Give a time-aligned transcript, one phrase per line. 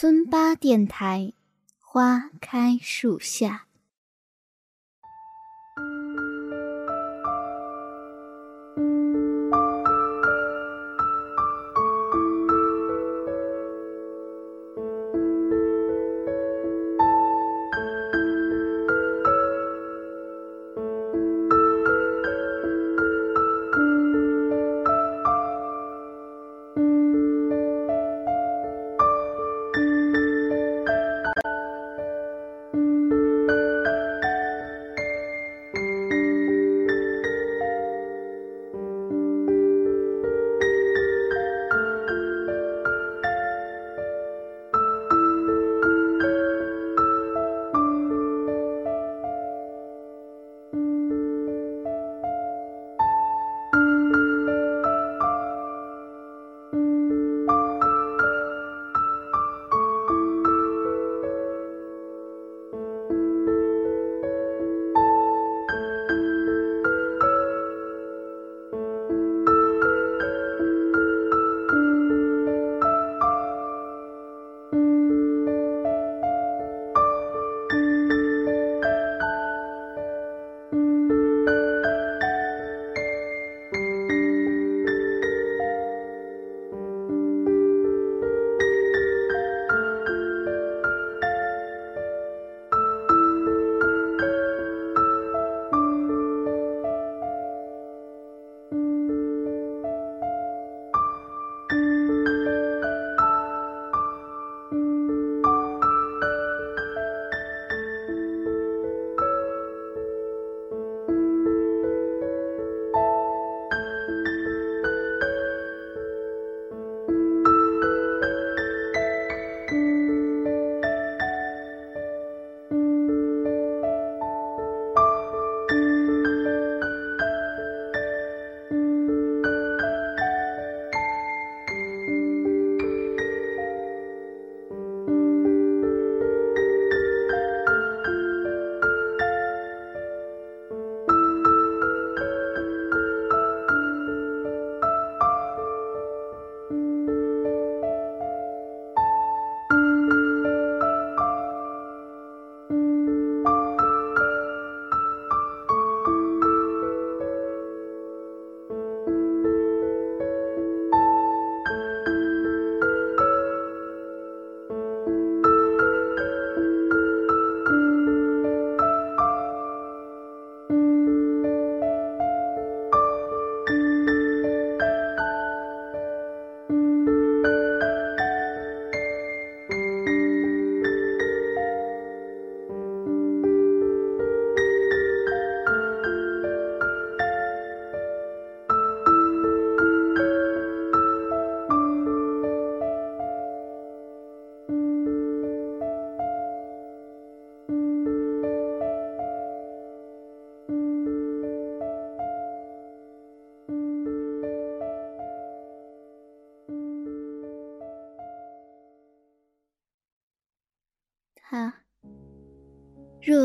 [0.00, 1.32] 村八电台，
[1.80, 3.67] 花开树下。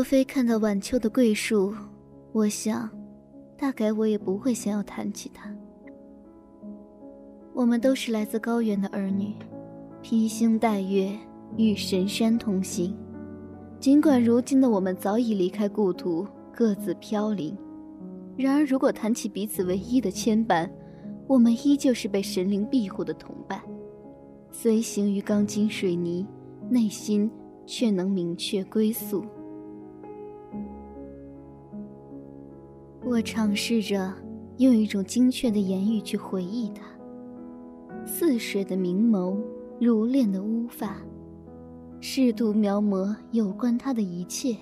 [0.04, 1.74] 非看到晚秋的桂树，
[2.32, 2.90] 我想，
[3.56, 5.50] 大概我也不会想要谈起他。
[7.54, 9.34] 我们都是来自高原的儿女，
[10.02, 11.10] 披星戴月，
[11.56, 12.94] 与神山同行。
[13.80, 17.56] 尽管如今的我们早已离开故土，各自飘零，
[18.36, 20.70] 然而如果谈起彼此唯一的牵绊，
[21.26, 23.58] 我们依旧是被神灵庇护的同伴，
[24.52, 26.26] 随行于钢筋水泥，
[26.68, 27.30] 内心。
[27.66, 29.24] 却能明确归宿。
[33.06, 34.12] 我尝试着
[34.56, 36.82] 用一种精确的言语去回忆他：
[38.06, 39.36] 似水的明眸，
[39.78, 40.96] 如练的乌发，
[42.00, 44.56] 试图描摹有关他的一切。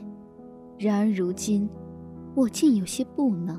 [0.76, 1.68] 然而如今，
[2.34, 3.58] 我竟有些不能。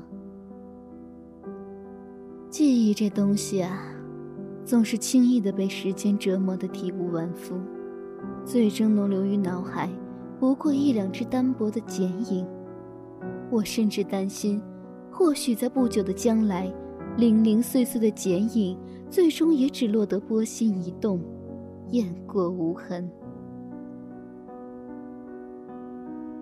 [2.50, 3.90] 记忆这东西啊，
[4.66, 7.54] 总是轻易的被时间折磨的体无完肤。
[8.44, 9.88] 最终能留于脑海，
[10.38, 12.46] 不过一两只单薄的剪影。
[13.50, 14.60] 我甚至担心，
[15.16, 16.68] 或许在不久的将来，
[17.16, 18.76] 零零碎碎的剪影，
[19.08, 21.20] 最终也只落得波心一动，
[21.90, 23.08] 雁过无痕。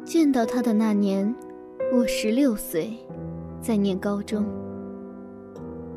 [0.06, 1.34] 见到他的那年，
[1.92, 2.90] 我十六岁，
[3.60, 4.42] 在念高中。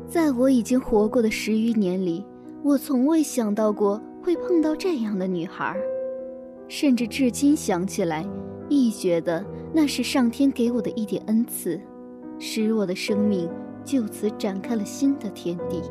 [0.06, 2.22] 在我已经活过的十余年里，
[2.62, 3.98] 我从未想到过。
[4.22, 5.76] 会碰到这样的女孩，
[6.66, 8.28] 甚至至今想起来，
[8.68, 11.80] 亦觉得那是上天给我的一点恩赐，
[12.38, 13.48] 使我的生命
[13.84, 15.82] 就此展开了新的天地。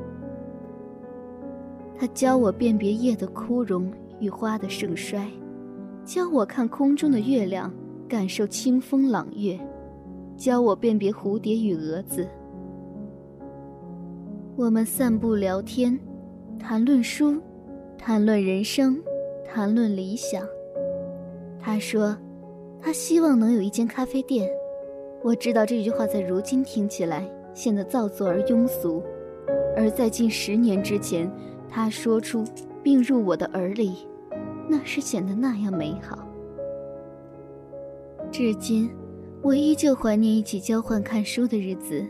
[1.97, 5.27] 他教我辨别叶的枯荣与花的盛衰，
[6.03, 7.73] 教我看空中的月亮，
[8.07, 9.59] 感受清风朗月，
[10.35, 12.27] 教我辨别蝴蝶与蛾子。
[14.57, 15.97] 我们散步聊天，
[16.59, 17.41] 谈论书，
[17.97, 19.01] 谈论人生，
[19.45, 20.45] 谈论理想。
[21.59, 22.15] 他说，
[22.81, 24.49] 他希望能有一间咖啡店。
[25.25, 29.01] 我知道这句话在如今听起来显得造作而庸俗，
[29.75, 31.27] 而在近十年之前。
[31.67, 32.45] 他说出，
[32.83, 34.07] 并入我的耳里，
[34.69, 36.19] 那是显得那样美好。
[38.31, 38.89] 至今，
[39.41, 42.05] 我依旧怀念一起交换看书的日子，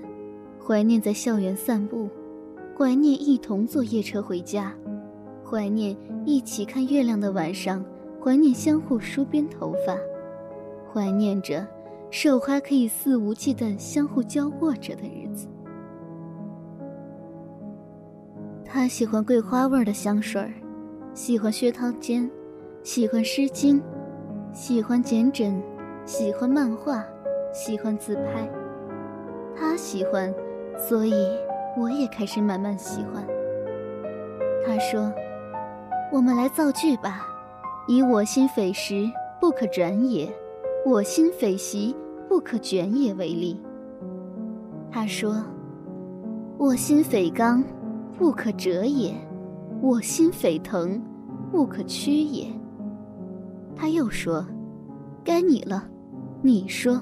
[0.62, 2.10] 怀念在校园散步，
[2.78, 4.74] 怀念一同坐夜车回家，
[5.50, 5.96] 怀念
[6.26, 7.84] 一起看月亮的晚上，
[8.22, 9.98] 怀念相互梳编头发，
[10.94, 11.66] 怀念着
[12.18, 15.50] 手花可以肆无忌惮相互交握着的日子。
[18.64, 20.42] 他喜欢桂花味的香水
[21.14, 22.30] 喜欢薛涛笺，
[22.84, 23.82] 喜欢《诗经》，
[24.54, 25.62] 喜欢简枕，
[26.06, 27.04] 喜欢漫画，
[27.54, 28.50] 喜欢自拍。
[29.54, 30.34] 他喜欢，
[30.78, 31.14] 所以
[31.78, 33.28] 我也开始慢慢喜欢。
[34.66, 35.14] 他说
[36.14, 37.28] ：“我们来造句吧，
[37.90, 39.06] 以我心匪石
[39.42, 40.34] 不可转也，
[40.86, 41.94] 我心匪席
[42.28, 43.60] 不可卷也为例。”
[44.92, 45.44] 他说
[46.58, 47.64] ：“我心匪刚。”
[48.18, 49.14] 不可折也，
[49.82, 51.02] 我心匪腾，
[51.52, 52.48] 不可屈也。
[53.76, 54.48] 他又说
[55.22, 55.86] ：“该你了，
[56.42, 57.02] 你说。”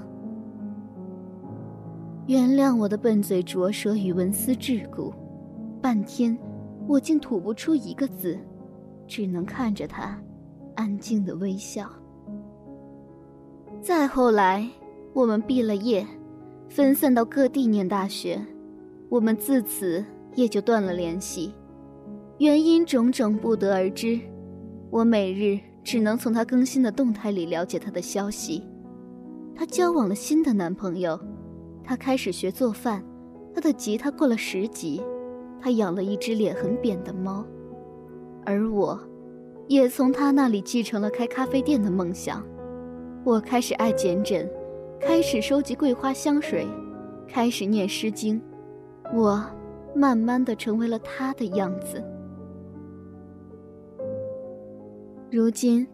[2.26, 5.14] 原谅我的笨嘴拙舌与文思桎梏，
[5.80, 6.36] 半天
[6.88, 8.40] 我竟吐不出一个字，
[9.06, 10.20] 只能看着他，
[10.74, 11.88] 安静的微笑。
[13.84, 14.68] 再后来，
[15.14, 16.06] 我们毕了业，
[16.70, 18.40] 分散到各地念大学，
[19.10, 20.04] 我们自此。
[20.36, 21.54] 也就断了联系，
[22.40, 24.20] 原因种种不得而知。
[24.90, 28.64] 我每日只能从他更新的动态里了解他的消息。
[29.56, 31.20] 他交往了新的男朋友，
[31.84, 33.04] 他开始学做饭，
[33.54, 35.04] 他的吉他过了十级，
[35.62, 37.46] 他养了一只脸很扁的猫，
[38.44, 39.00] 而我，
[39.68, 42.44] 也从他那里继承了开咖啡店的梦想。
[43.24, 44.50] 我开始爱剪枕，
[45.00, 46.68] 开始收集桂花香水，
[47.28, 48.40] 开始念《诗经》，
[49.18, 49.44] 我。
[49.96, 52.04] 慢慢的成为了他的样子。
[55.30, 55.88] 如今，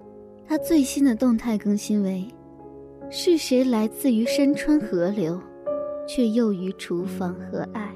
[0.47, 2.25] 他最新的动态更新为
[3.11, 5.37] ：“是谁来自于山川河流，
[6.07, 7.93] 却又于厨房和爱？”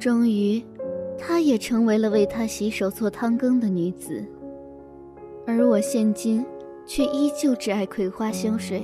[0.00, 0.64] 终于，
[1.18, 4.24] 她也成为了为他洗手做汤羹的女子。
[5.46, 6.42] 而我现今，
[6.86, 8.82] 却依旧只爱葵花香水，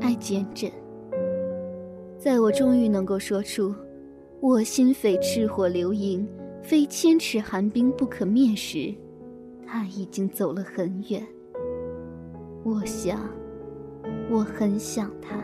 [0.00, 0.70] 爱坚贞。
[2.18, 3.74] 在我终于能够说出。
[4.42, 6.26] 我心非赤火流萤，
[6.62, 8.94] 非千尺寒冰不可灭时，
[9.66, 11.22] 他已经走了很远。
[12.64, 13.20] 我想，
[14.30, 15.36] 我很想他。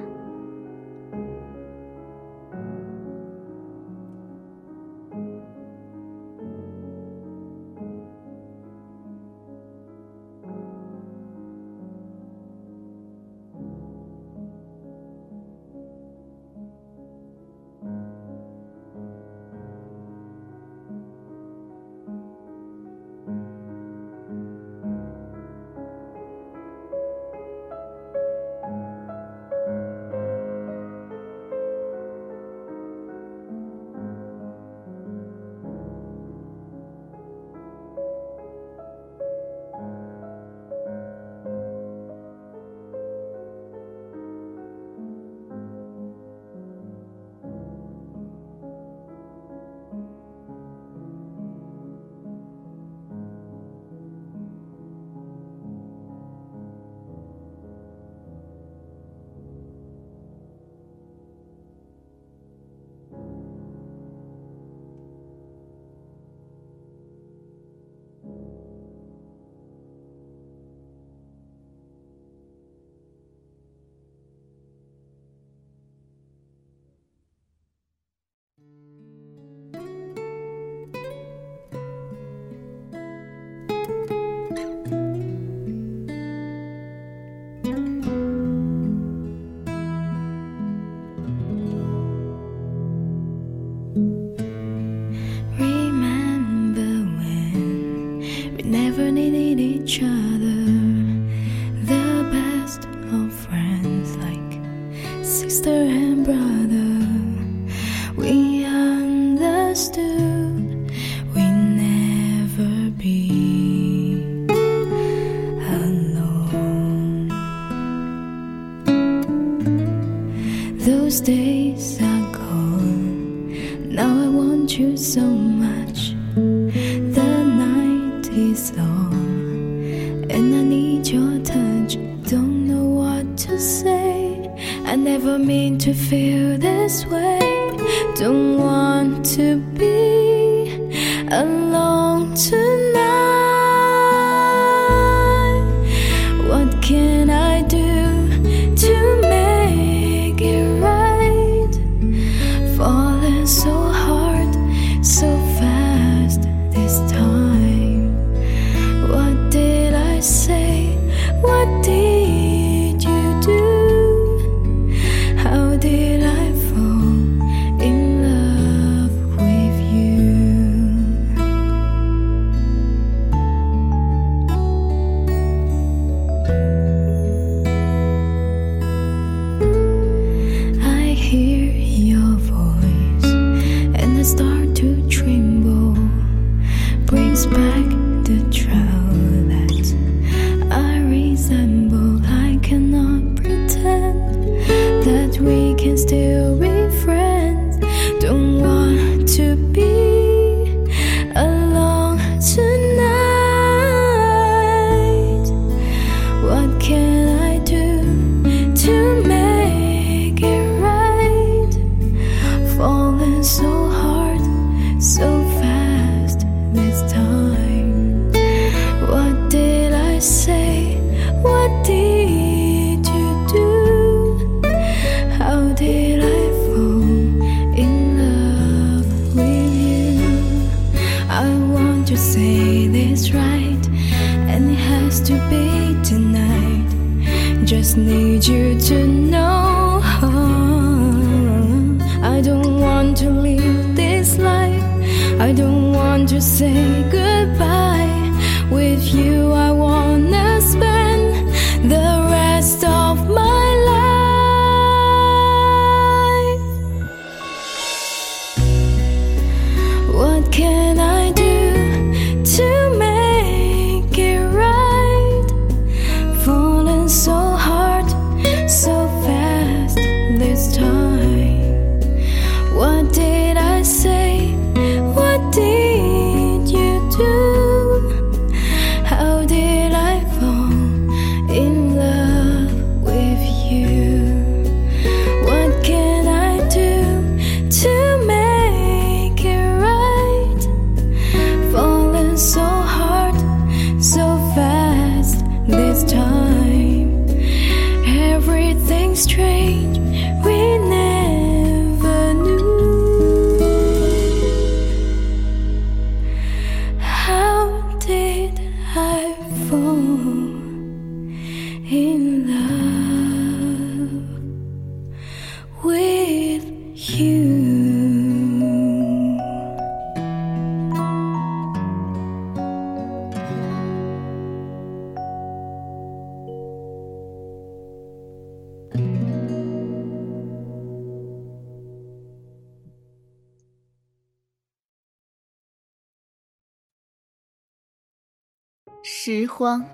[339.08, 339.84] 拾荒。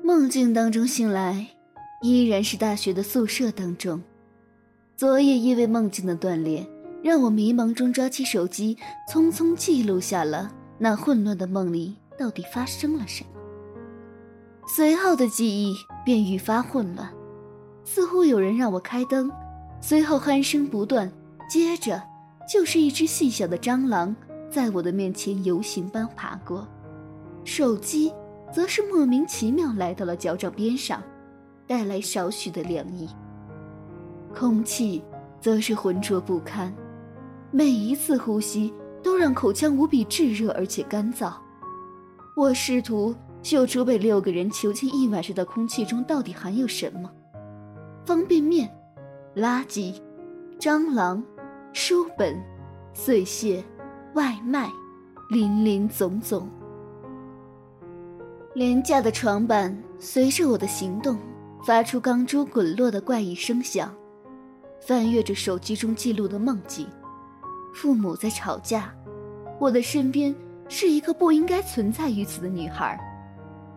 [0.00, 1.48] 梦境当中醒来，
[2.02, 4.00] 依然是大学的宿舍当中。
[4.96, 6.64] 昨夜因为梦境的断裂，
[7.02, 8.78] 让我迷茫中抓起手机，
[9.10, 13.30] 匆匆记录下了那混乱的梦里到底发生了什么。
[14.68, 17.12] 随后的记忆便愈发混乱，
[17.82, 19.28] 似乎有人让我开灯，
[19.80, 21.10] 随后鼾声不断，
[21.50, 22.00] 接着
[22.48, 24.14] 就是一只细小的蟑螂
[24.48, 26.68] 在我的面前游行般爬过。
[27.44, 28.12] 手机
[28.52, 31.02] 则是莫名其妙来到了脚掌边上，
[31.66, 33.08] 带来少许的凉意。
[34.34, 35.02] 空气
[35.40, 36.74] 则是浑浊不堪，
[37.50, 38.72] 每一次呼吸
[39.02, 41.32] 都让口腔无比炙热而且干燥。
[42.36, 47.08] 我试图嗅出被六个人囚禁一晚上的空气中到底含有什么：
[48.04, 48.68] 方便面、
[49.36, 49.94] 垃圾、
[50.58, 51.22] 蟑螂、
[51.72, 52.42] 书本、
[52.92, 53.62] 碎屑、
[54.14, 54.68] 外卖，
[55.30, 56.48] 林林总总。
[58.54, 61.18] 廉价的床板随着我的行动
[61.66, 63.92] 发出钢珠滚落的怪异声响，
[64.80, 66.86] 翻阅着手机中记录的梦境，
[67.74, 68.94] 父母在吵架，
[69.58, 70.32] 我的身边
[70.68, 72.96] 是一个不应该存在于此的女孩，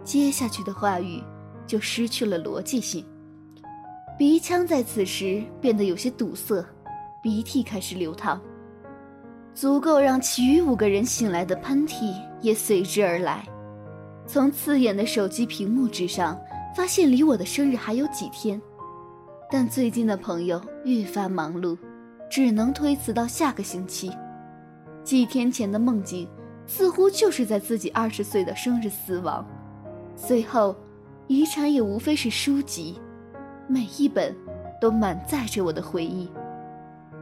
[0.03, 1.23] 接下去的话语
[1.65, 3.03] 就失去了逻辑性。
[4.15, 6.63] 鼻腔在此时变得有些堵塞，
[7.23, 8.39] 鼻涕开始流淌。
[9.55, 13.43] 足够让其余五个人醒来的喷嚏也随之而来。
[14.27, 16.37] 从刺眼的手机屏幕之上，
[16.75, 18.61] 发现离我的生日还有几天，
[19.49, 21.77] 但最近的朋友愈发忙碌，
[22.29, 24.11] 只能推辞到下个星期。
[25.01, 26.27] 几天前的梦境，
[26.65, 29.47] 似乎就是在自己二十岁的生日死亡。
[30.17, 30.75] 随后，
[31.27, 32.99] 遗产也无非是书籍，
[33.65, 34.35] 每一本
[34.81, 36.29] 都满载着我的回忆。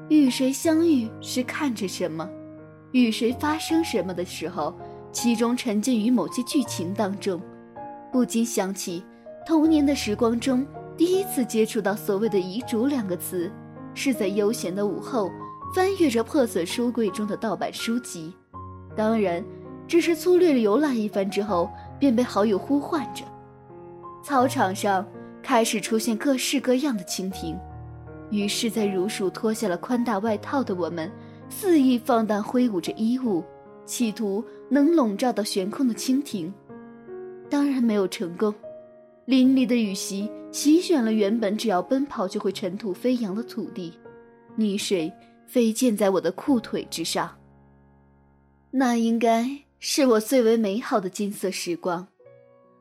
[0.10, 2.28] 与谁相遇是看着什么，
[2.94, 4.76] 与谁发生什么的时候，
[5.16, 7.42] 其中沉浸于某些剧情当中，
[8.12, 9.02] 不禁想起
[9.48, 10.68] 童年的时光中
[10.98, 13.50] 第一次接触到所谓的遗嘱两个词，
[13.94, 15.32] 是在悠闲的午后，
[15.74, 18.34] 翻阅着破损书柜中的盗版书籍。
[18.94, 19.42] 当然，
[19.88, 23.24] 只是粗略浏览一番之后，便被好友呼唤着。
[24.22, 25.08] 操场上
[25.42, 27.58] 开始出现各式各样的蜻蜓。
[28.32, 31.10] 于是，在如数脱下了宽大外套的我们，
[31.48, 33.42] 肆意放荡挥舞着衣物，
[33.86, 36.54] 企图能笼罩到悬空的蜻蜓。
[37.50, 38.54] 当然没有成功，
[39.26, 43.94] 淋漓的雨席席卷了原本只要奔跑就会尘土飞扬的土地，
[44.56, 45.12] 泥水
[45.46, 47.30] 飞溅在我的裤腿之上。
[48.72, 49.48] 那应该
[49.80, 52.08] 是我最为美好的金色时光，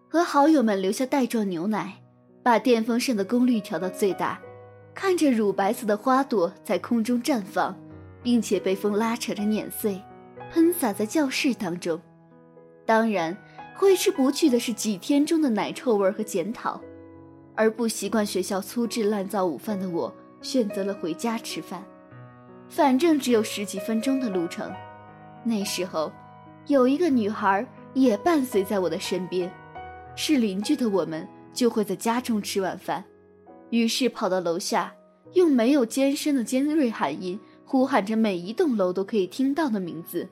[0.08, 2.00] 和好友们留下袋装牛奶，
[2.42, 4.40] 把电风扇的功率调到最大。
[4.94, 7.76] 看着乳白色的花朵在空中绽放，
[8.22, 10.00] 并且被风拉扯着碾碎，
[10.54, 12.00] 喷洒在教室当中。
[12.86, 13.36] 当然，
[13.74, 16.80] 挥之不去的是几天中的奶臭味和检讨。
[17.56, 21.84] 而不习惯学校粗制滥造午饭的我，选择了回家吃饭。
[22.68, 24.72] 反正只有十几分钟的路程。
[25.42, 26.12] 那时候，
[26.68, 29.52] 有一个女孩也伴随在我的身边，
[30.14, 33.04] 是邻居的我们就会在家中吃晚饭。
[33.70, 34.94] 于是跑到楼下，
[35.32, 40.28] 用没有尖声的尖锐喊音呼喊着每一栋楼都可以听到的名字。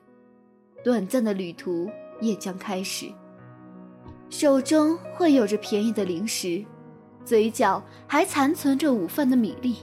[0.85, 1.91] 短暂的旅途
[2.21, 3.07] 也将开始。
[4.31, 6.65] 手中会有着便宜的零食，
[7.25, 9.77] 嘴角还残存着午饭的米粒。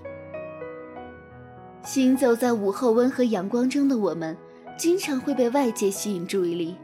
[1.83, 4.35] 行走在午后温和阳光中的我们，
[4.77, 6.75] 经常会被外界吸引注意力，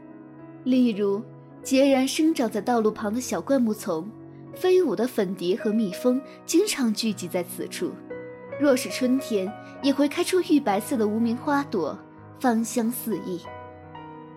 [0.64, 1.22] 例如
[1.64, 4.08] 孑然生长在道路旁的小灌木丛。
[4.54, 7.90] 飞舞的粉蝶和蜜蜂经常聚集在此处，
[8.58, 9.52] 若是春天，
[9.82, 11.98] 也会开出玉白色的无名花朵，
[12.40, 13.38] 芳香四溢。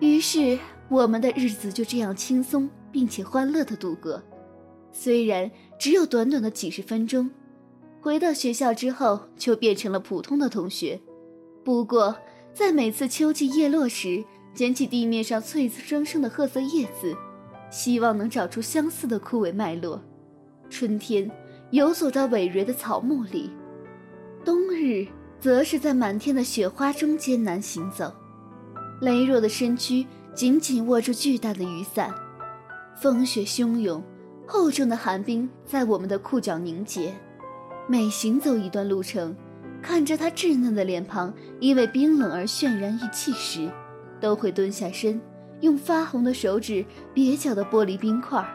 [0.00, 0.58] 于是，
[0.88, 4.20] 我们的日子就这样轻松并且欢乐的度过。
[4.92, 7.30] 虽然只有短短的几十分钟，
[8.00, 10.98] 回到学校之后就变成了普通的同学。
[11.62, 12.16] 不过，
[12.54, 17.14] 在每次秋季叶落时，捡起地面上翠生生的褐色叶子，
[17.70, 20.02] 希望能找出相似的枯萎脉络。
[20.70, 21.30] 春天
[21.70, 23.50] 游走在葳蕤的草木里，
[24.44, 25.06] 冬日
[25.38, 28.12] 则是在满天的雪花中艰难行走，
[29.00, 32.12] 羸弱的身躯紧紧握住巨大的雨伞。
[33.00, 34.02] 风雪汹涌，
[34.46, 37.14] 厚重的寒冰在我们的裤脚凝结。
[37.88, 39.34] 每行走一段路程，
[39.82, 43.70] 看着他稚嫩的脸庞因为冰冷而渲然欲泣时，
[44.20, 45.20] 都会蹲下身，
[45.60, 46.84] 用发红的手指
[47.14, 48.46] 蹩脚的剥离冰块，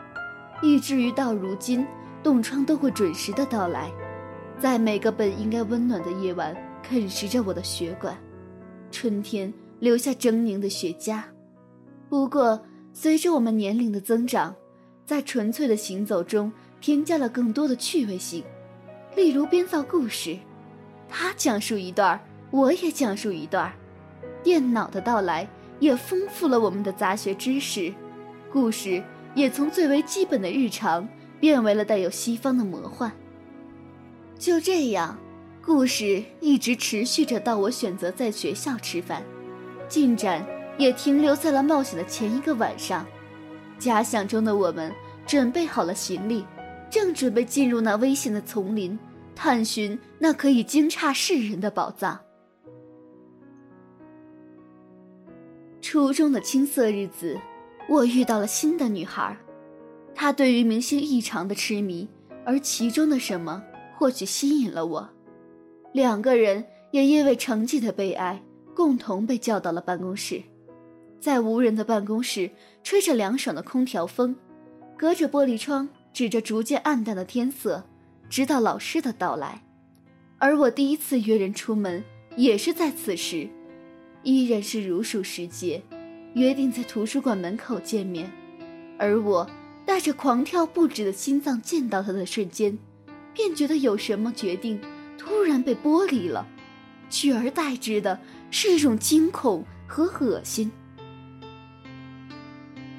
[0.61, 1.85] 以至于到如今。
[2.23, 3.91] 冻疮都会准时的到来，
[4.57, 8.17] 在每个本应该温暖的夜晚啃食着我的血管。
[8.89, 11.21] 春天留下狰狞的雪茄。
[12.09, 14.55] 不过，随着我们年龄的增长，
[15.05, 18.43] 在纯粹的行走中添加了更多的趣味性，
[19.15, 20.37] 例如编造故事。
[21.09, 22.19] 他讲述一段，
[22.51, 23.71] 我也讲述一段。
[24.43, 25.47] 电脑的到来
[25.79, 27.93] 也丰富了我们的杂学知识，
[28.51, 31.07] 故事也从最为基本的日常。
[31.37, 33.11] 变为了带有西方的魔幻。
[34.39, 35.19] 就这样，
[35.61, 39.21] 故事一直持续着到我选择在学校吃饭，
[39.87, 40.45] 进展
[40.77, 43.05] 也停留在了冒险的前一个晚上。
[43.77, 44.91] 假想中的我们
[45.25, 46.45] 准备好了行李，
[46.89, 48.97] 正准备进入那危险的丛林，
[49.35, 52.19] 探寻那可以惊诧世人的宝藏。
[55.81, 57.39] 初中的青涩日子，
[57.87, 59.37] 我遇到了新的女孩。
[60.15, 62.07] 她对于明星异常的痴迷，
[62.45, 63.61] 而其中的什么
[63.97, 65.09] 或许吸引了我。
[65.91, 68.41] 两个人也因为成绩的悲哀，
[68.75, 70.43] 共同被叫到了办公室。
[71.19, 72.51] 在无人的办公室，
[72.83, 74.35] 吹着凉爽的空调风，
[74.95, 77.83] 隔着玻璃窗，指着逐渐暗淡的天色，
[78.29, 79.63] 直到老师的到来。
[80.37, 82.03] 而我第一次约人出门，
[82.35, 83.49] 也是在此时，
[84.21, 85.81] 依然是如数时节，
[86.33, 88.29] 约定在图书馆门口见面。
[88.99, 89.49] 而我。
[89.87, 92.75] 带着狂跳不止的心脏见到他的瞬间，
[93.35, 94.81] 便觉得有什么决定
[95.15, 96.47] 突然被剥离了，
[97.07, 98.19] 取而代之的
[98.51, 100.71] 是一种惊恐和恶心。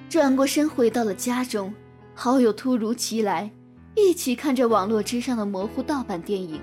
[0.08, 1.72] 转过身回到了家中，
[2.14, 3.50] 好友突如其来，
[3.94, 6.60] 一起看着网络之上的模糊盗版电影，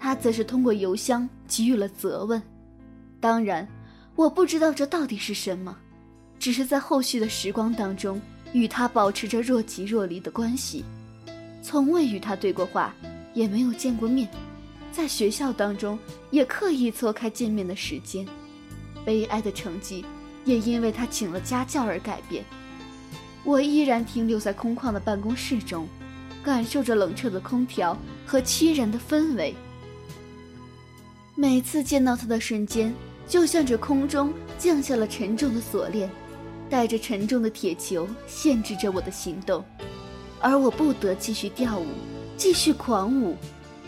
[0.00, 2.42] 他则是通过邮箱给予了责问。
[3.20, 3.68] 当然，
[4.16, 5.76] 我不知道这到底是什么，
[6.38, 8.20] 只是在后续的时光当中
[8.52, 10.84] 与他保持着若即若离的关系，
[11.62, 12.94] 从未与他对过话，
[13.34, 14.28] 也没有见过面，
[14.92, 15.98] 在学校当中
[16.30, 18.26] 也刻意错开见面的时间，
[19.04, 20.04] 悲哀的成绩
[20.44, 22.44] 也因为他请了家教而改变。
[23.42, 25.88] 我依然停留在空旷的办公室中，
[26.44, 29.54] 感受着冷彻的空调和凄然的氛围。
[31.34, 32.94] 每次见到他的瞬间，
[33.26, 36.08] 就像这空中降下了沉重的锁链，
[36.68, 39.64] 带着沉重的铁球，限制着我的行动，
[40.40, 41.86] 而我不得继续跳舞，
[42.36, 43.36] 继续狂舞，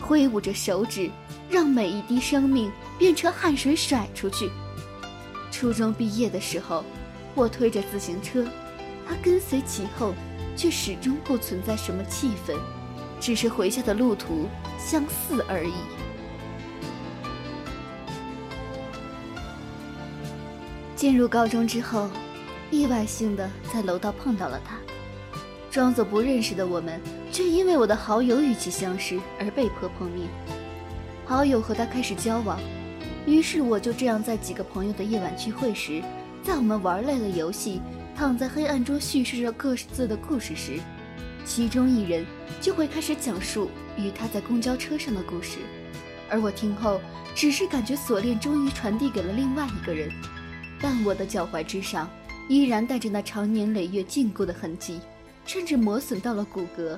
[0.07, 1.09] 挥舞着手指，
[1.49, 4.51] 让每一滴生命变成汗水甩出去。
[5.51, 6.83] 初中毕业的时候，
[7.33, 8.45] 我推着自行车。
[9.07, 10.13] 他跟随其后，
[10.55, 12.55] 却始终不存在什么气氛，
[13.19, 15.73] 只是回家的路途相似而已。
[20.95, 22.09] 进入高中之后，
[22.69, 24.77] 意外性的在楼道碰到了他，
[25.71, 27.01] 装作不认识的我们，
[27.35, 30.25] 却因为我的好友与其相识而被迫碰面。
[31.25, 32.57] 好友和他开始交往，
[33.25, 36.01] 于是我就这样在几个朋友的夜晚聚会时，
[36.41, 37.81] 在我们玩累了游戏。
[38.15, 40.79] 躺在黑暗中叙事着各自的故事时，
[41.43, 42.25] 其中一人
[42.61, 45.57] 就会开始讲述与他在公交车上的故事，
[46.29, 47.01] 而我听后
[47.35, 50.09] 只是感觉锁链终于传递给了另外一个人，
[50.79, 52.09] 但我的脚踝之上
[52.47, 55.01] 依然带着那长年累月禁锢的痕迹，
[55.45, 56.97] 甚至磨损到了骨骼，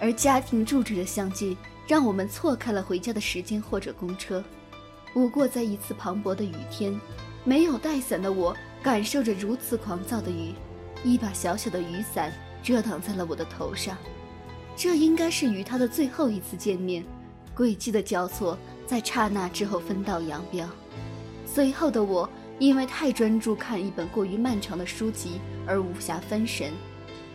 [0.00, 1.56] 而家庭住址的相近
[1.86, 4.42] 让我们错开了回家的时间或者公车。
[5.12, 6.98] 不过在一次磅礴的雨天，
[7.44, 8.56] 没有带伞的我。
[8.82, 10.54] 感受着如此狂躁的雨，
[11.02, 12.32] 一把小小的雨伞
[12.62, 13.98] 遮挡在了我的头上。
[14.76, 17.04] 这应该是与他的最后一次见面，
[17.52, 18.56] 轨迹的交错
[18.86, 20.68] 在刹那之后分道扬镳。
[21.44, 22.30] 随后的我
[22.60, 26.72] 因为太专注看一本过于漫长的书籍而无暇分神，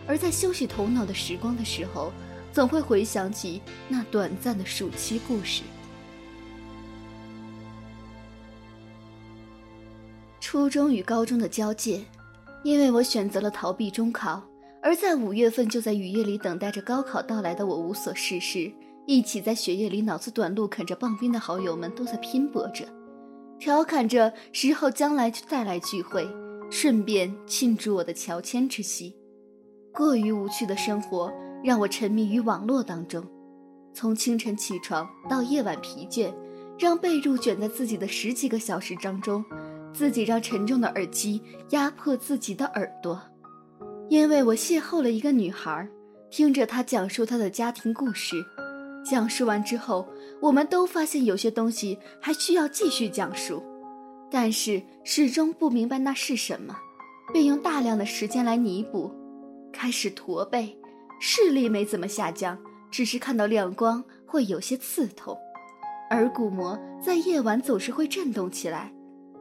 [0.06, 2.10] 而在休息头脑的时光的时候，
[2.52, 5.62] 总会回想起那短暂的暑期故事。
[10.40, 12.04] 初中与高中的交界，
[12.62, 14.42] 因为我选择了逃避中考，
[14.82, 18.70] 而在五月份就在雨夜里等待着高考到来的我无所事事，
[19.06, 22.84] 一起在雪夜里脑子短路啃着棒冰的好友们都在拼搏着，
[23.58, 26.28] 调侃着时候将来就带来聚会，
[26.70, 29.16] 顺便庆祝我的乔迁之喜。
[29.90, 33.24] 过于无趣的生活让我沉迷于网络当中，
[33.94, 36.32] 从清晨起床到夜晚疲倦，
[36.78, 39.44] 让被褥卷在自己的十几个小时当中。
[39.94, 43.20] 自己让沉重的耳机压迫自己的耳朵，
[44.08, 45.86] 因为我邂逅了一个女孩，
[46.30, 48.42] 听着她讲述她的家庭故事。
[49.04, 50.08] 讲述完之后，
[50.40, 53.62] 我们都发现有些东西还需要继续讲述，
[54.30, 56.74] 但是始终不明白那是什么，
[57.30, 59.12] 便用大量的时间来弥补。
[59.74, 60.74] 开始驼背，
[61.24, 62.58] 视力没怎么下降，
[62.90, 65.38] 只是看到亮光会有些刺痛，
[66.10, 68.92] 耳骨膜在夜晚总是会震动起来。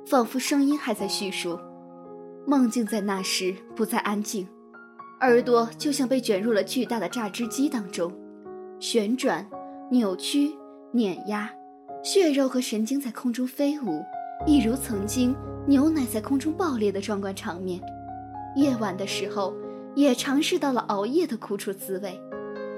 [0.06, 1.60] 仿佛声音还在叙述，
[2.46, 4.48] 梦境在那时不再安静，
[5.22, 8.14] 耳朵就像被卷入了巨大的榨汁机当中，
[8.80, 9.44] 旋转、
[9.90, 10.52] 扭曲、
[10.92, 11.50] 碾压，
[12.04, 14.04] 血肉和神经在空中飞舞，
[14.46, 17.82] 一如曾经牛奶在空中爆裂的壮观场面。
[18.56, 19.52] 夜晚的时候，
[19.96, 22.20] 也尝试到了熬夜的苦楚滋味，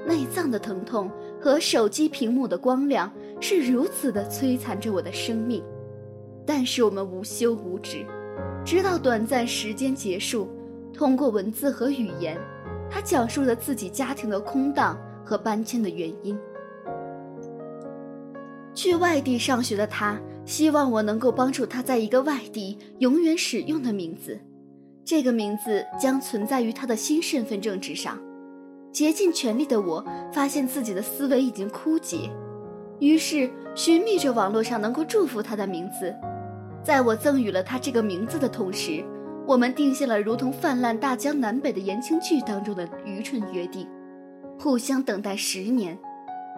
[0.05, 5.63] 内脏的疼痛和手机屏幕的光亮是如此的摧残着我的生命。
[6.45, 8.05] 但是我们无休无止，
[8.65, 10.49] 直到短暂时间结束。
[10.93, 12.37] 通过文字和语言，
[12.89, 14.95] 他讲述了自己家庭的空荡
[15.25, 16.37] 和搬迁的原因。
[18.75, 24.39] 去外地上学的他，希望我能够帮助他在一个外地永远使用的名字，
[25.05, 28.17] 这个名字将存在于他的新身份证之上。
[28.91, 32.29] 竭尽全力的我，发现自己的思维已经枯竭，
[32.99, 36.13] 于是寻觅着网络上能够祝福他的名字。
[36.83, 39.03] 在我赠予了他这个名字的同时，
[39.47, 43.87] 我们定下了如同泛滥大江南北的言情剧当中的愚蠢约定：
[44.59, 45.97] 互相等待十年。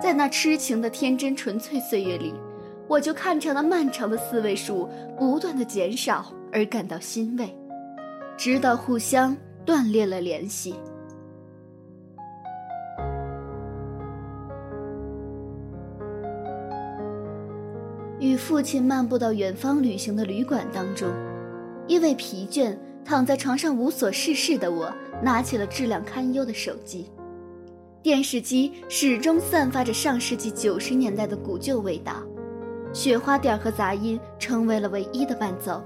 [0.01, 2.33] 在那痴情的天真纯粹岁月里，
[2.85, 7.57] 我就看着那漫长的四位数不断的减少而感到欣慰，
[8.37, 10.75] 直到互相断裂了联系。
[18.19, 21.09] 与父亲漫步到远方旅行的旅馆当中，
[21.87, 27.09] 因为疲倦躺在床上无所事事的我，拿起了质量堪忧的手机。
[28.01, 32.23] 电视机始终散发着上世纪九十年代的古旧味道，
[32.93, 35.83] 雪花点和杂音成为了唯一的伴奏。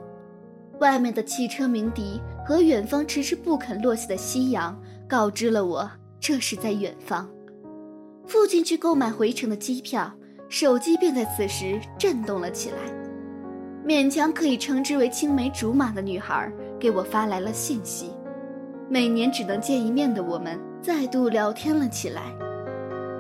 [0.79, 4.75] 外面的汽车鸣笛和远方迟迟不肯落下的夕阳，
[5.07, 5.88] 告知了我
[6.19, 7.29] 这是在远方。
[8.25, 10.12] 父亲去购买回程的机票，
[10.49, 12.77] 手机便在此时震动了起来。
[13.85, 18.09] 勉强可以称之为青梅竹马的女孩给我发来了信息。
[18.89, 22.33] 每年只能见一面的我们，再度聊天了起来。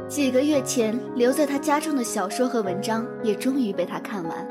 [0.07, 4.47] 几个月前留在他家中的小说和文章，也终于被他看完。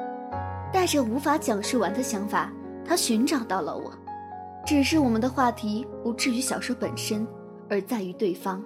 [0.72, 2.52] 带着无法讲述完的想法，
[2.84, 3.92] 他寻找到了我。
[4.68, 7.26] 只是我们的话题不至于小说本身，
[7.70, 8.62] 而在于对方。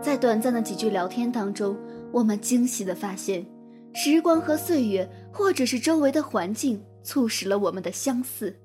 [0.00, 1.76] 在短暂的几句聊天当中，
[2.10, 3.46] 我们惊喜地发现，
[3.92, 8.56] 时光和岁月，或者是周围的环境，促使了我们的相似。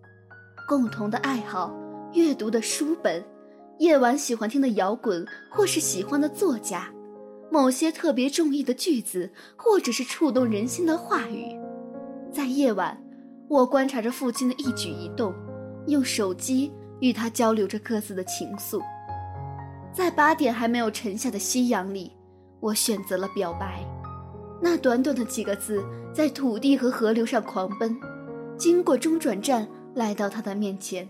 [0.66, 1.76] 共同的爱好，
[2.14, 3.22] 阅读的书本，
[3.80, 6.90] 夜晚喜欢听的摇滚，或是喜欢的作家，
[7.52, 11.54] 某些特别中意的句子，或者是触动人心的话语。
[12.32, 12.98] 在夜晚，
[13.50, 15.34] 我观察着父亲的一举一动，
[15.88, 18.82] 用手机与他交流着各自的情愫。
[19.94, 22.12] 在八点还没有沉下的夕阳里，
[22.60, 23.84] 我选择了表白。
[24.62, 27.98] 那短短的几个字，在土地和河流上狂奔，
[28.58, 31.08] 经过中转站，来到他的面前，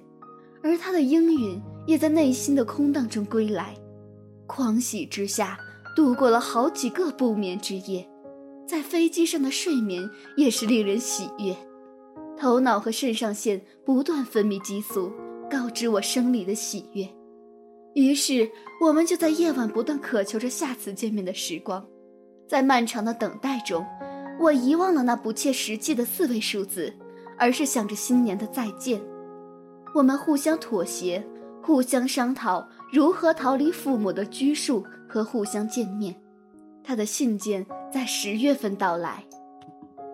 [0.61, 3.75] 而他的应允也在内心的空荡中归来。
[4.47, 5.57] 狂喜之下，
[5.95, 8.07] 度过了好几个不眠之夜，
[8.67, 11.55] 在飞机上的睡眠也是令人喜悦。
[12.37, 15.11] 头脑和肾上腺不断分泌激素，
[15.49, 17.07] 告知我生理的喜悦。
[17.93, 18.49] 于是，
[18.81, 21.85] 我们就在夜晚不断渴求着下次见面的时光，
[22.47, 23.85] 在漫长的等待中，
[24.39, 26.93] 我遗忘了那不切实际的四位数字，
[27.37, 29.01] 而是想着新年的再见。
[29.93, 31.25] 我们互相妥协，
[31.63, 36.13] 互相商讨如何逃离父母的拘束和互相见面。
[36.83, 39.23] 他的信件在十月份到来，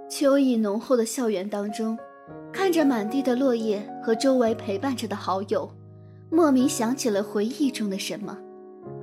[0.07, 1.97] 秋意浓厚的校园当中，
[2.52, 5.70] 看着满地的落叶和周围陪伴着的好友。
[6.30, 8.38] 莫名想起了回忆中的什么，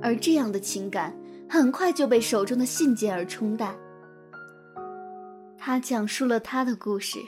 [0.01, 1.15] 而这样的情感
[1.47, 3.75] 很快就被手中的信件而冲淡。
[5.55, 7.19] 他讲述了他的故事，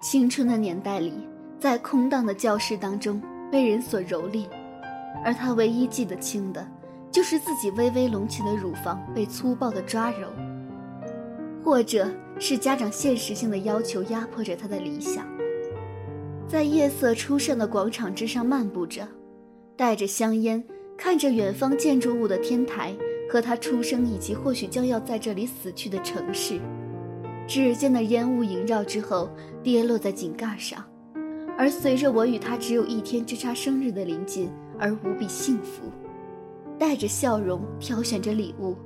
[0.00, 1.12] 青春的年代里，
[1.58, 3.20] 在空荡的教室当中
[3.50, 4.46] 被人所蹂躏，
[5.24, 6.64] 而他唯一记得清的，
[7.10, 10.28] 就是自己微微隆起的乳房被粗暴的抓揉，
[11.64, 15.26] 或者是家长现实性的要求压迫着他的理想。
[16.46, 19.06] 在夜色初上的广场之上漫步着，
[19.76, 20.64] 带着香烟，
[20.96, 22.96] 看着远方建筑物的天台
[23.30, 26.58] 和他出生以及或许将要在这里死去的城市。
[27.46, 29.28] 指尖的烟雾萦绕之后，
[29.62, 30.84] 跌落在井盖上，
[31.56, 35.90] 而随着我与他只有一天之差生日的临近而无比幸福，
[36.78, 38.76] 带着笑容挑选着礼物，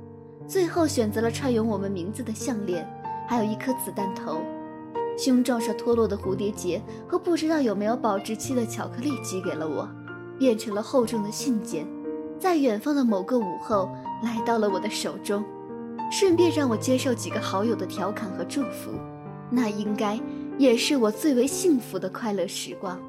[0.47, 2.85] 最后选择了串有我们名字的项链，
[3.33, 4.43] 还有一颗子弹头。
[5.17, 9.89] 胸罩上脱落的蝴蝶结和不知道有没有保质期的巧克力寄给了我，
[10.37, 11.87] 变成了厚重的信件，
[12.39, 13.89] 在远方的某个午后
[14.21, 15.43] 来到了我的手中，
[16.11, 18.91] 顺便让我接受几个好友的调侃和祝福，
[19.49, 20.19] 那应该
[20.59, 22.99] 也是我最为幸福的快乐时光。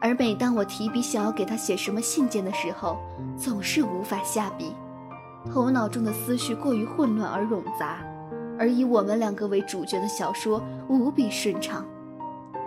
[0.00, 2.96] 而每当我提笔想要给他写什么信件的时候，
[3.36, 4.72] 总是无法下笔，
[5.52, 7.98] 头脑中的思绪过于混乱而冗杂。
[8.62, 11.84] 而以我们两个为主角的小说无比顺畅，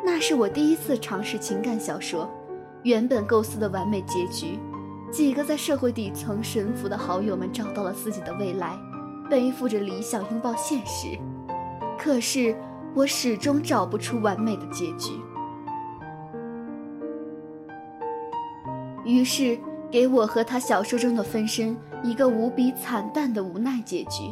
[0.03, 2.29] 那是我第一次尝试情感小说。
[2.83, 4.59] 原本构思的完美结局，
[5.09, 8.77] 几个在社会底层神服的好友们找到了自己的未来，
[9.29, 11.17] 背负着理想拥抱现实。
[11.97, 12.53] 可是
[12.93, 15.13] 我始终找不出完美的结局，
[19.05, 19.57] 于是
[19.89, 24.29] 给我和他小说中的分身一个无比惨淡的无奈结局。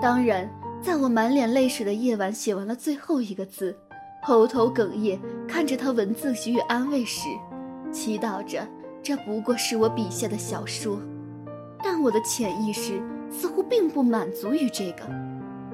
[0.00, 0.50] 当然。
[0.80, 3.76] 在我满脸泪水的夜晚，写完了最后一个字，
[4.22, 7.28] 喉头哽咽，看着他文字给予安慰时，
[7.92, 8.66] 祈祷着
[9.02, 11.00] 这不过是我笔下的小说。
[11.82, 15.02] 但我的潜意识似乎并不满足于这个。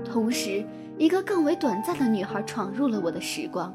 [0.05, 0.65] 同时，
[0.99, 3.73] 一个更为短暂的女孩闯入了我的时光，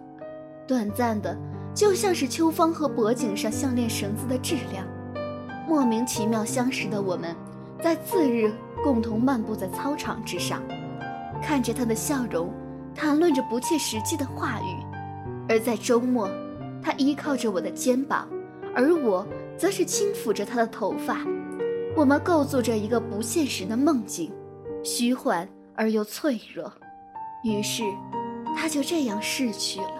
[0.67, 1.37] 短暂的，
[1.73, 4.85] 就像是秋芳和脖颈上项链绳子的质量。
[5.67, 7.35] 莫名其妙相识的我们，
[7.81, 8.51] 在次日
[8.83, 10.61] 共同漫步在操场之上。
[11.41, 12.51] 看着他的笑容，
[12.93, 14.85] 谈论着不切实际的话语，
[15.47, 16.29] 而在周末，
[16.81, 18.27] 他依靠着我的肩膀，
[18.75, 19.25] 而我
[19.57, 21.17] 则是轻抚着他的头发。
[21.95, 24.31] 我们构筑着一个不现实的梦境，
[24.83, 26.71] 虚幻而又脆弱。
[27.43, 27.83] 于是，
[28.55, 29.91] 他就这样逝去了。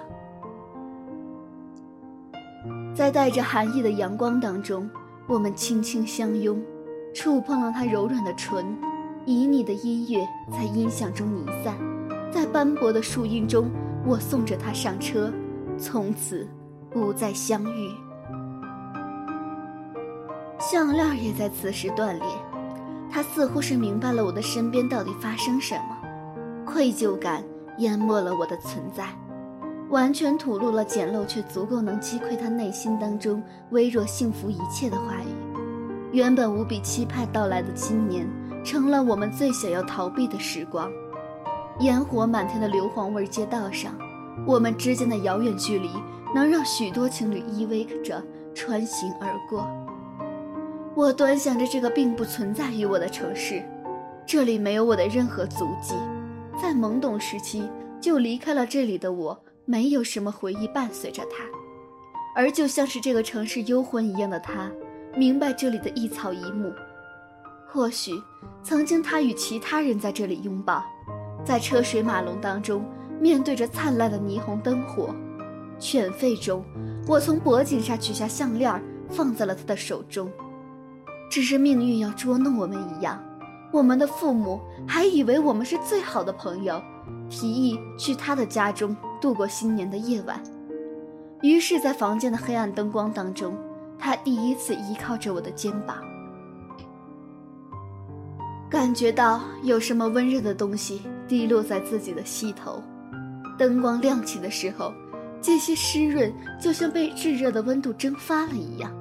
[2.93, 4.89] 在带着寒意的阳光当中，
[5.27, 6.61] 我们轻轻相拥，
[7.13, 8.77] 触碰了他柔软的唇，
[9.29, 11.77] 旖旎的音乐在音响中弥散，
[12.31, 13.69] 在斑驳的树荫中，
[14.03, 15.31] 我送着他上车，
[15.77, 16.47] 从此
[16.89, 17.91] 不再相遇。
[20.59, 22.25] 项链也在此时断裂，
[23.11, 25.95] 他似乎是明白了我的身边到底发生什么，
[26.65, 27.43] 愧疚感
[27.77, 29.05] 淹没了我的存在。
[29.91, 35.27] 完全吐露了简陋却足够能击溃他内心当中微弱幸福一切的话语。
[36.13, 38.27] 原本无比期盼到来的今年，
[38.63, 40.91] 成了我们最想要逃避的时光。
[41.79, 43.93] 烟火满天的硫磺味街道上，
[44.45, 45.89] 我们之间的遥远距离
[46.33, 49.67] 能让许多情侣依偎着穿行而过。
[50.95, 53.63] 我端详着这个并不存在于我的城市，
[54.25, 55.95] 这里没有我的任何足迹。
[56.61, 57.69] 在懵懂时期
[58.01, 59.39] 就离开了这里的我。
[59.65, 61.43] 没有什么回忆伴随着他，
[62.35, 64.71] 而就像是这个城市幽魂一样的他，
[65.15, 66.73] 明白这里的一草一木。
[67.71, 68.21] 或许
[68.63, 70.83] 曾经他与其他人在这里拥抱，
[71.45, 72.83] 在车水马龙当中，
[73.19, 75.13] 面对着灿烂的霓虹灯火，
[75.79, 76.63] 犬吠中，
[77.07, 80.29] 我从脖颈上取下项链，放在了他的手中。
[81.29, 83.23] 只是命运要捉弄我们一样，
[83.71, 86.81] 我们的父母还以为我们是最好的朋友，
[87.29, 88.95] 提议去他的家中。
[89.21, 90.41] 度过新年的夜晚，
[91.41, 93.53] 于是，在房间的黑暗灯光当中，
[93.97, 95.97] 他第一次依靠着我的肩膀，
[98.69, 102.81] 感觉到有什么温热的东西滴落在自己的膝头。
[103.57, 104.93] 灯光亮起的时候，
[105.41, 108.91] 这些湿润就像被炙热的温度蒸发了一样。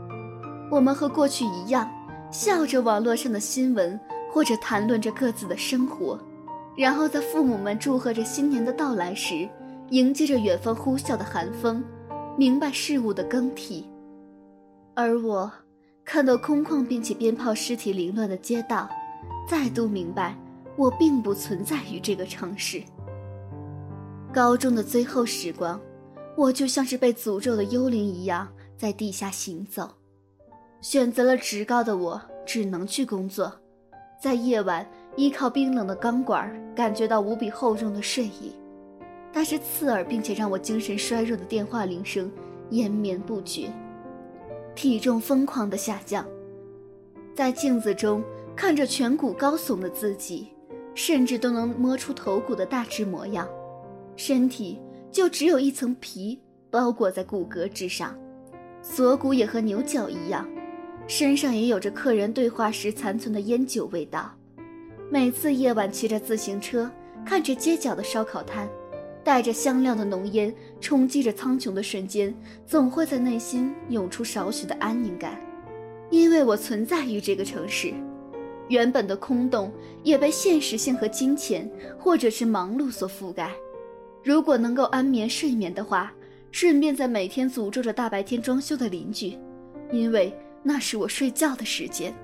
[0.70, 1.88] 我们和过去一样，
[2.31, 3.98] 笑着网络上的新闻，
[4.33, 6.18] 或者谈论着各自的生活，
[6.74, 9.48] 然后在父母们祝贺着新年的到来时。
[9.90, 11.83] 迎接着远方呼啸的寒风，
[12.37, 13.88] 明白事物的更替，
[14.94, 15.50] 而我
[16.04, 18.87] 看到空旷并且鞭炮尸体凌乱的街道，
[19.48, 20.37] 再度明白
[20.76, 22.82] 我并不存在于这个城市。
[24.30, 25.80] 高中的最后时光，
[26.37, 29.90] 我就像是被诅咒的幽灵一样在地下行走。
[30.82, 33.50] 选择了职高的我，只能去工作，
[34.22, 38.52] 在夜晚依靠冰冷的钢管，感觉到无比厚重的睡意。
[39.32, 42.30] 但是刺耳并且让我精神衰弱的电话铃声
[42.68, 43.72] 延绵不绝，
[44.74, 46.24] 体重疯狂的下降，
[47.34, 48.22] 在镜子中
[48.58, 50.48] 看着颧骨高耸的自己，
[50.92, 53.48] 甚至都能摸出头骨的大致模样，
[54.16, 54.76] 身体
[55.12, 56.36] 就只有一层皮
[56.68, 58.18] 包裹在骨骼之上，
[58.82, 60.44] 锁骨也和牛角一样，
[61.06, 64.34] 身上也有着客人对话时残存的烟酒味道。
[65.08, 66.90] 每次夜晚骑着自行车，
[67.24, 68.68] 看着街角的烧烤摊。
[69.22, 72.34] 带着香料的浓烟冲击着苍穹的瞬间，
[72.66, 75.38] 总会在内心涌出少许的安宁感，
[76.10, 77.92] 因为我存在于这个城市。
[78.68, 83.52] 原本的空洞也被现实性和金钱，或者是忙碌所覆盖。
[84.22, 86.12] 如果能够安眠睡眠的话，
[86.50, 89.38] 顺便在每天诅咒着大白天装修的邻居，
[89.90, 92.14] 因为那是我睡觉的时间。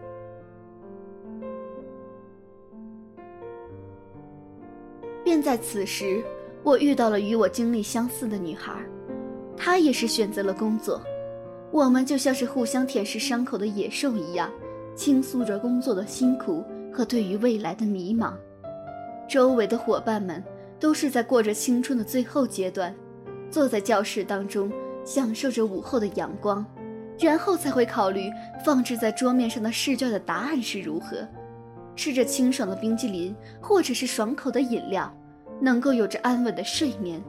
[5.24, 6.22] 便在此时。
[6.62, 8.72] 我遇到了与我经历相似的女孩，
[9.54, 10.98] 她也是选择了工作。
[11.71, 14.50] 我们就像是互相舔舐伤口的野兽一样，
[14.94, 18.32] 倾诉着工作的辛苦和对于未来的迷茫。
[19.28, 20.42] 周围的伙伴们
[20.78, 22.94] 都是在过着青春的最后阶段，
[23.50, 24.70] 坐在教室当中
[25.04, 26.64] 享受着午后的阳光，
[27.18, 28.30] 然后才会考虑
[28.64, 31.26] 放置在桌面上的试卷的答案是如何，
[31.96, 35.12] 吃着清爽的冰激凌或者是爽口的饮料。
[35.60, 37.22] 能够有着安稳的睡眠，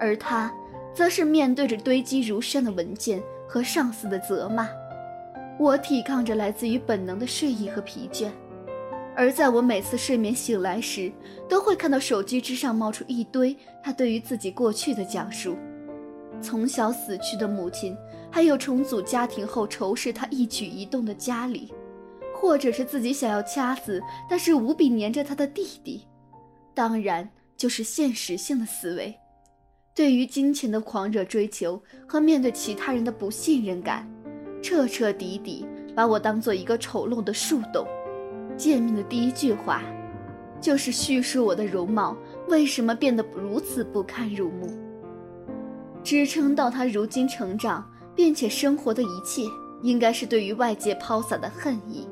[0.00, 0.50] 而他，
[0.94, 4.66] 则是面对着堆积如山的文件和上司的责骂。
[5.58, 8.30] 我抵抗着来自于本能的睡意和疲倦，
[9.16, 11.12] 而在我每次睡眠醒来时，
[11.48, 15.56] 都会看到手机之上冒出一堆他对于自己过去的讲述：
[16.40, 17.96] 从小死去的母亲，
[18.30, 21.72] 还有重组家庭后仇视他一举一动的家里，
[22.34, 24.00] 或者是自己想要掐死
[24.30, 26.06] 但是无比黏着他的弟弟。
[26.74, 27.28] 当然。
[27.58, 29.12] 就是现实性的思维，
[29.92, 34.08] 对于金钱的狂热追求和面对其他人的不信任感，
[34.62, 37.86] 彻彻底底把我当做一个丑陋的树洞。
[38.56, 39.82] 见面的第一句话，
[40.60, 42.16] 就是叙述我的容貌
[42.48, 44.68] 为什么变得如此不堪入目。
[46.02, 49.42] 支撑到他如今成长并且生活的一切，
[49.82, 52.08] 应该是对于外界抛洒的恨意。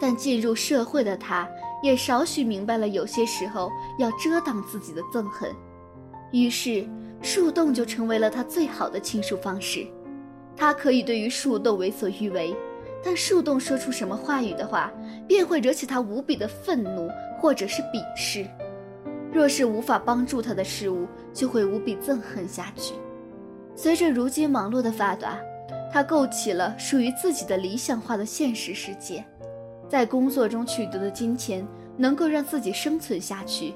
[0.00, 1.48] 但进入社会的他，
[1.82, 5.50] 也少许明白了有些时候要遮挡自己的憎恨，
[6.32, 6.86] 于是
[7.22, 9.86] 树洞就成为了他最好的倾诉方式。
[10.56, 12.56] 他可以对于树洞为所欲为，
[13.04, 14.90] 但树洞说出什么话语的话，
[15.28, 18.46] 便会惹起他无比的愤怒或者是鄙视。
[19.32, 22.94] 若是无法帮助他的事物，就会无比憎恨下去。
[23.74, 25.38] 随着如今网络的发达，
[25.92, 29.22] 他构起了属于自己的理想化的现实世界，
[29.90, 31.66] 在工作中取得的金钱
[31.98, 33.74] 能够让自己生存下去，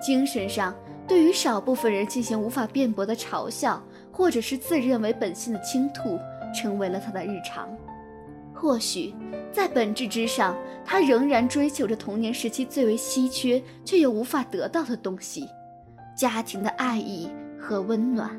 [0.00, 0.72] 精神上
[1.08, 3.82] 对于少部分人进行无法辩驳的嘲笑。
[4.12, 6.18] 或者是自认为本性的倾吐，
[6.54, 7.68] 成为了他的日常。
[8.54, 9.12] 或许，
[9.50, 15.48] 在本质之上，他仍然追求着童年时期最为稀缺却又无法得到的东西——
[16.14, 18.30] 家庭的爱意和温暖。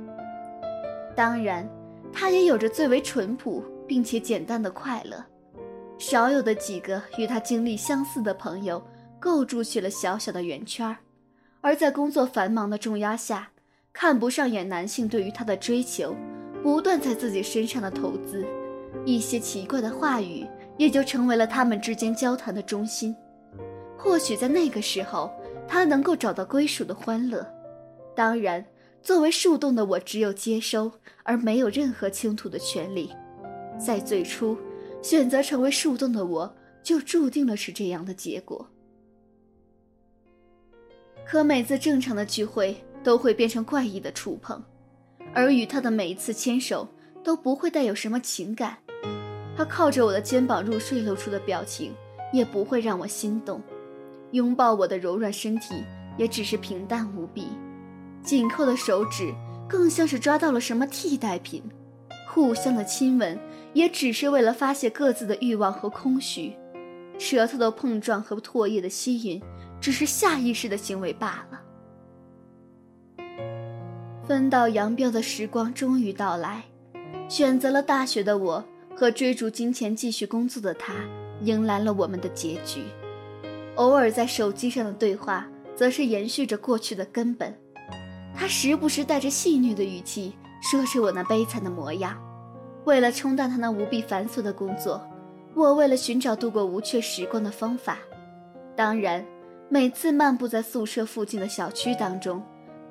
[1.15, 1.67] 当然，
[2.13, 5.21] 他也有着最为淳朴并且简单的快乐。
[5.97, 8.82] 少有的几个与他经历相似的朋友，
[9.19, 10.95] 构筑起了小小的圆圈
[11.61, 13.49] 而在工作繁忙的重压下。
[13.93, 16.15] 看不上眼男性对于她的追求，
[16.63, 18.45] 不断在自己身上的投资，
[19.05, 20.45] 一些奇怪的话语
[20.77, 23.15] 也就成为了他们之间交谈的中心。
[23.97, 25.31] 或许在那个时候，
[25.67, 27.47] 他能够找到归属的欢乐。
[28.15, 28.65] 当然，
[29.01, 30.91] 作为树洞的我，只有接收，
[31.23, 33.11] 而没有任何倾吐的权利。
[33.77, 34.57] 在最初，
[35.01, 38.67] 选择成为树洞的我，就注定了是这样的结果。
[41.25, 42.83] 可每次正常的聚会。
[43.03, 44.63] 都会变成怪异的触碰，
[45.33, 46.87] 而与他的每一次牵手
[47.23, 48.77] 都不会带有什么情感。
[49.55, 51.93] 他靠着我的肩膀入睡，露出的表情
[52.31, 53.61] 也不会让我心动。
[54.31, 55.83] 拥抱我的柔软身体
[56.17, 57.49] 也只是平淡无比。
[58.23, 59.31] 紧扣的手指
[59.69, 61.61] 更像是抓到了什么替代品。
[62.27, 63.37] 互相的亲吻
[63.73, 66.55] 也只是为了发泄各自的欲望和空虚。
[67.19, 69.39] 舌头的碰撞和唾液的吸引
[69.79, 71.52] 只是下意识的行为罢了。
[74.26, 76.63] 分道扬镳的时光终于到来，
[77.28, 78.63] 选择了大学的我
[78.95, 80.93] 和追逐金钱继续工作的他，
[81.41, 82.84] 迎来了我们的结局。
[83.76, 85.45] 偶尔在手机上的对话，
[85.76, 87.53] 则是延续着过去的根本。
[88.34, 92.17] 他时不时带着戏谑的语气说着我那悲惨的模样。
[92.86, 95.05] 为了冲淡他那无比繁琐的工作，
[95.53, 97.97] 我为了寻找度过无趣时光的方法，
[98.74, 99.26] 当然，
[99.67, 102.41] 每次漫步在宿舍附近的小区当中。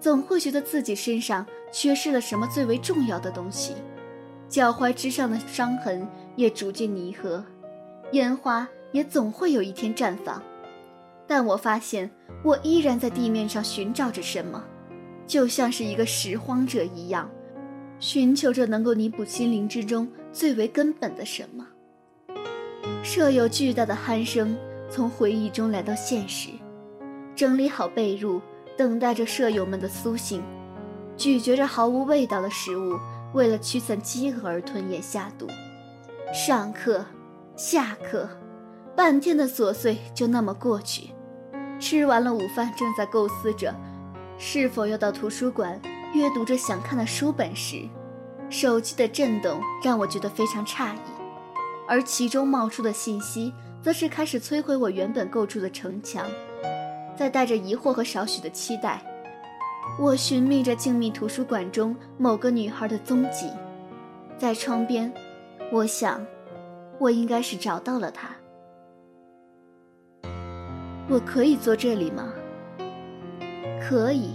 [0.02, 3.74] 总会觉得自己身上缺失了什么最为重要的东西，
[4.48, 7.44] 脚踝之上的伤痕也逐渐弥合，
[8.10, 10.42] 烟花也总会有一天绽放。
[11.24, 12.10] 但我发现，
[12.42, 14.64] 我依然在地面上寻找着什么，
[15.24, 17.30] 就像是一个拾荒者一样，
[18.00, 21.64] 寻求着能够弥补心灵之中最为根本的什么。
[23.04, 24.58] 舍友巨大的鼾声
[24.90, 26.48] 从回忆中来到现实，
[27.36, 28.40] 整理好被褥。
[28.76, 30.42] 等待着舍友们的苏醒，
[31.16, 32.98] 咀嚼着毫无味道的食物，
[33.32, 35.46] 为了驱散饥饿而吞咽下肚。
[36.32, 37.04] 上课，
[37.56, 38.28] 下课，
[38.96, 41.10] 半天的琐碎就那么过去。
[41.78, 43.74] 吃完了午饭，正在构思着
[44.38, 45.80] 是否要到图书馆
[46.14, 47.88] 阅读着想看的书本时，
[48.48, 50.98] 手机的震动让我觉得非常诧异，
[51.88, 53.52] 而其中冒出的信息，
[53.82, 56.26] 则是开始摧毁我原本构筑的城墙。
[57.22, 59.00] 在带着疑惑和少许的期待，
[59.96, 63.48] 我寻觅着静谧图书馆中某个女孩的踪迹。
[64.36, 65.14] 在窗边，
[65.70, 66.20] 我想，
[66.98, 68.30] 我应该是找到了她。
[71.08, 72.32] 我可以坐这里吗？
[73.80, 74.32] 可以，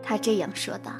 [0.00, 0.92] 他这样说道。